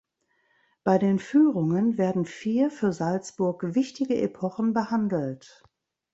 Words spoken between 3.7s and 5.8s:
wichtige Epochen behandelt.